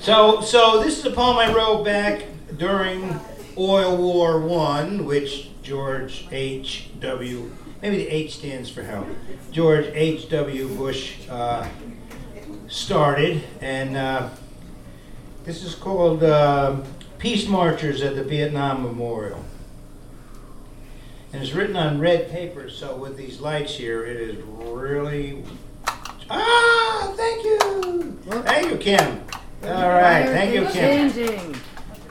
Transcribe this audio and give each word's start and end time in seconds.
So, 0.00 0.40
so 0.40 0.82
this 0.82 0.98
is 0.98 1.04
a 1.04 1.10
poem 1.10 1.36
I 1.36 1.52
wrote 1.52 1.84
back 1.84 2.24
during 2.56 3.20
Oil 3.58 3.96
War 3.96 4.40
One, 4.40 5.04
which 5.04 5.50
George 5.62 6.26
H. 6.30 6.88
W. 6.98 7.50
Maybe 7.82 7.98
the 7.98 8.08
H 8.08 8.36
stands 8.36 8.70
for 8.70 8.82
hell. 8.82 9.06
George 9.50 9.86
H. 9.92 10.30
W. 10.30 10.68
Bush 10.68 11.28
uh, 11.28 11.68
started, 12.68 13.42
and 13.60 13.96
uh, 13.96 14.30
this 15.44 15.62
is 15.62 15.74
called 15.74 16.22
uh, 16.22 16.80
"Peace 17.18 17.46
Marchers 17.46 18.00
at 18.00 18.16
the 18.16 18.24
Vietnam 18.24 18.82
Memorial." 18.82 19.44
And 21.34 21.42
it's 21.42 21.52
written 21.52 21.76
on 21.76 22.00
red 22.00 22.30
paper, 22.30 22.70
so 22.70 22.96
with 22.96 23.16
these 23.16 23.40
lights 23.40 23.74
here, 23.74 24.04
it 24.06 24.16
is 24.16 24.42
really. 24.44 25.44
Ah, 26.30 27.12
thank 27.16 27.44
you, 27.44 28.18
thank 28.42 28.70
you, 28.70 28.76
Kim. 28.78 29.20
All 29.64 29.88
right, 29.90 30.26
thank 30.26 30.54
you, 30.54 30.62
Kim. 30.66 31.10
Changing. 31.12 31.56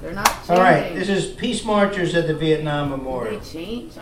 They're 0.00 0.12
not 0.12 0.26
changing. 0.26 0.56
All 0.56 0.62
right, 0.62 0.94
this 0.94 1.08
is 1.08 1.26
Peace 1.34 1.64
Marchers 1.64 2.14
at 2.14 2.26
the 2.26 2.34
Vietnam 2.34 2.90
They 2.90 2.96
Memorial. 2.96 3.40
change. 3.40 3.94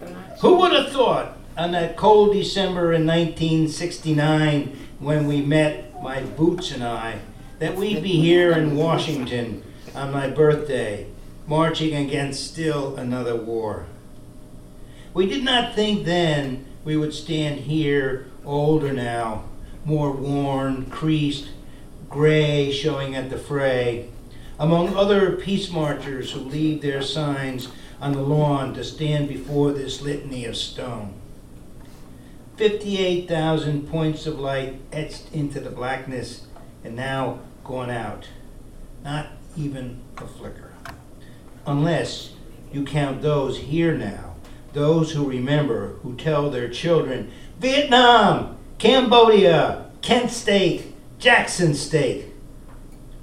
They're 0.00 0.10
not 0.10 0.38
Who 0.40 0.56
would 0.58 0.72
have 0.72 0.90
thought 0.90 1.36
on 1.56 1.72
that 1.72 1.96
cold 1.96 2.32
December 2.32 2.92
in 2.92 3.06
1969 3.06 4.76
when 4.98 5.26
we 5.26 5.40
met, 5.40 5.88
my 6.02 6.20
boots 6.22 6.72
and 6.72 6.82
I, 6.82 7.20
that 7.58 7.76
we'd 7.76 8.02
be 8.02 8.20
here 8.20 8.52
in 8.52 8.76
Washington 8.76 9.62
on 9.94 10.10
my 10.12 10.28
birthday, 10.28 11.06
marching 11.46 11.94
against 11.94 12.44
still 12.52 12.96
another 12.96 13.36
war? 13.36 13.86
We 15.14 15.26
did 15.28 15.44
not 15.44 15.74
think 15.74 16.04
then 16.04 16.64
we 16.84 16.96
would 16.96 17.12
stand 17.14 17.60
here, 17.60 18.26
older 18.44 18.92
now, 18.92 19.44
more 19.84 20.12
worn, 20.12 20.86
creased, 20.86 21.48
gray 22.08 22.70
showing 22.70 23.14
at 23.14 23.30
the 23.30 23.38
fray, 23.38 24.08
among 24.58 24.94
other 24.94 25.36
peace 25.36 25.70
marchers 25.70 26.32
who 26.32 26.40
leave 26.40 26.82
their 26.82 27.02
signs 27.02 27.68
on 28.00 28.12
the 28.12 28.22
lawn 28.22 28.74
to 28.74 28.84
stand 28.84 29.28
before 29.28 29.72
this 29.72 30.02
litany 30.02 30.44
of 30.44 30.56
stone. 30.56 31.14
58,000 32.56 33.88
points 33.88 34.26
of 34.26 34.38
light 34.38 34.80
etched 34.92 35.32
into 35.32 35.58
the 35.58 35.70
blackness 35.70 36.46
and 36.84 36.94
now 36.94 37.40
gone 37.64 37.90
out. 37.90 38.28
Not 39.02 39.28
even 39.56 40.00
a 40.18 40.26
flicker. 40.26 40.72
Unless 41.66 42.34
you 42.72 42.84
count 42.84 43.22
those 43.22 43.58
here 43.58 43.96
now, 43.96 44.34
those 44.72 45.12
who 45.12 45.28
remember, 45.28 45.94
who 46.02 46.16
tell 46.16 46.50
their 46.50 46.68
children, 46.68 47.30
Vietnam, 47.58 48.58
Cambodia, 48.82 49.86
Kent 50.00 50.32
State, 50.32 50.92
Jackson 51.20 51.72
State, 51.72 52.34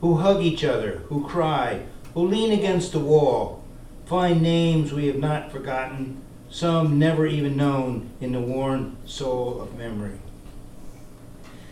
who 0.00 0.16
hug 0.16 0.42
each 0.42 0.64
other, 0.64 1.04
who 1.06 1.24
cry, 1.28 1.82
who 2.12 2.26
lean 2.26 2.50
against 2.50 2.90
the 2.90 2.98
wall, 2.98 3.62
find 4.04 4.42
names 4.42 4.92
we 4.92 5.06
have 5.06 5.18
not 5.18 5.52
forgotten, 5.52 6.20
some 6.50 6.98
never 6.98 7.24
even 7.24 7.56
known 7.56 8.10
in 8.20 8.32
the 8.32 8.40
worn 8.40 8.96
soul 9.06 9.60
of 9.60 9.78
memory. 9.78 10.18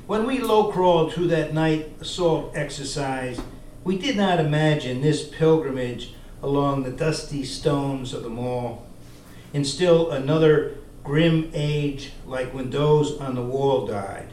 When 0.06 0.28
we 0.28 0.38
low 0.38 0.70
crawled 0.70 1.12
through 1.12 1.26
that 1.28 1.52
night 1.52 1.90
assault 2.00 2.52
exercise, 2.54 3.40
we 3.82 3.98
did 3.98 4.16
not 4.16 4.38
imagine 4.38 5.00
this 5.02 5.26
pilgrimage 5.28 6.14
along 6.40 6.84
the 6.84 6.92
dusty 6.92 7.42
stones 7.44 8.14
of 8.14 8.22
the 8.22 8.30
mall. 8.30 8.86
In 9.52 9.64
still 9.64 10.12
another 10.12 10.76
grim 11.04 11.50
age, 11.52 12.12
like 12.26 12.54
when 12.54 12.70
those 12.70 13.18
on 13.18 13.34
the 13.34 13.42
wall 13.42 13.86
died. 13.86 14.28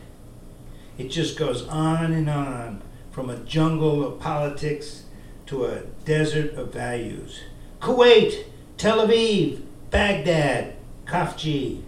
It 0.98 1.10
just 1.10 1.38
goes 1.38 1.68
on 1.68 2.12
and 2.12 2.30
on, 2.30 2.82
from 3.12 3.30
a 3.30 3.38
jungle 3.38 4.06
of 4.06 4.20
politics 4.20 5.04
to 5.48 5.66
a 5.66 5.82
desert 6.06 6.54
of 6.54 6.74
values. 6.74 7.42
Kuwait, 7.82 8.46
Tel 8.78 9.08
Aviv, 9.08 9.62
Baghdad, 9.90 10.76
Khafji. 11.06 11.84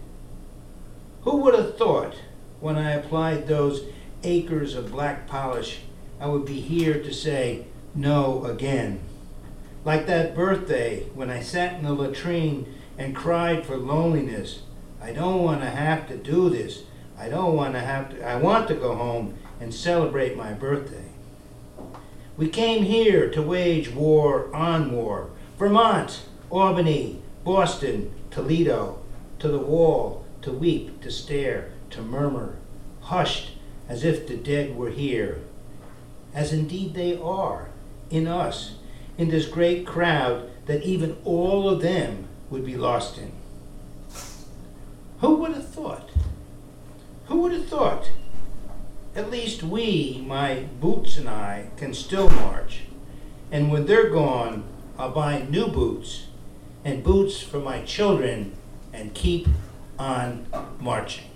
Who 1.22 1.36
would 1.36 1.54
have 1.54 1.76
thought 1.78 2.14
when 2.60 2.76
I 2.76 2.92
applied 2.92 3.46
those 3.46 3.82
acres 4.24 4.74
of 4.74 4.90
black 4.90 5.28
polish, 5.28 5.80
I 6.20 6.26
would 6.26 6.44
be 6.44 6.60
here 6.60 7.02
to 7.02 7.12
say 7.12 7.66
no 7.94 8.44
again? 8.44 9.00
Like 9.84 10.06
that 10.06 10.34
birthday 10.34 11.04
when 11.14 11.30
I 11.30 11.40
sat 11.40 11.74
in 11.74 11.84
the 11.84 11.92
latrine 11.92 12.66
and 12.98 13.14
cried 13.14 13.64
for 13.64 13.76
loneliness. 13.76 14.62
I 15.02 15.12
don't 15.12 15.42
want 15.42 15.62
to 15.62 15.70
have 15.70 16.06
to 16.08 16.16
do 16.16 16.48
this. 16.48 16.84
I 17.18 17.28
don't 17.28 17.56
want 17.56 17.74
to 17.74 17.80
have 17.80 18.10
to, 18.10 18.24
I 18.26 18.36
want 18.36 18.68
to 18.68 18.74
go 18.74 18.94
home 18.94 19.36
and 19.60 19.74
celebrate 19.74 20.36
my 20.36 20.52
birthday. 20.52 21.10
We 22.36 22.48
came 22.48 22.84
here 22.84 23.28
to 23.30 23.42
wage 23.42 23.90
war 23.90 24.54
on 24.54 24.92
war. 24.92 25.30
Vermont, 25.58 26.22
Albany, 26.50 27.20
Boston, 27.44 28.12
Toledo, 28.30 29.02
to 29.40 29.48
the 29.48 29.58
wall, 29.58 30.24
to 30.42 30.52
weep, 30.52 31.00
to 31.02 31.10
stare, 31.10 31.72
to 31.90 32.00
murmur, 32.00 32.56
hushed 33.00 33.52
as 33.88 34.04
if 34.04 34.26
the 34.26 34.36
dead 34.36 34.76
were 34.76 34.90
here, 34.90 35.40
as 36.32 36.52
indeed 36.52 36.94
they 36.94 37.16
are, 37.18 37.68
in 38.08 38.26
us, 38.26 38.76
in 39.18 39.28
this 39.28 39.46
great 39.46 39.86
crowd 39.86 40.48
that 40.66 40.84
even 40.84 41.16
all 41.24 41.68
of 41.68 41.82
them 41.82 42.28
would 42.50 42.64
be 42.64 42.76
lost 42.76 43.18
in. 43.18 43.32
Who 45.22 45.36
would 45.36 45.52
have 45.52 45.68
thought? 45.68 46.10
Who 47.26 47.42
would 47.42 47.52
have 47.52 47.68
thought? 47.68 48.10
At 49.14 49.30
least 49.30 49.62
we, 49.62 50.20
my 50.26 50.64
boots 50.80 51.16
and 51.16 51.28
I, 51.28 51.68
can 51.76 51.94
still 51.94 52.28
march. 52.28 52.82
And 53.52 53.70
when 53.70 53.86
they're 53.86 54.10
gone, 54.10 54.64
I'll 54.98 55.12
buy 55.12 55.46
new 55.48 55.68
boots 55.68 56.26
and 56.84 57.04
boots 57.04 57.40
for 57.40 57.60
my 57.60 57.82
children 57.82 58.56
and 58.92 59.14
keep 59.14 59.46
on 59.96 60.48
marching. 60.80 61.31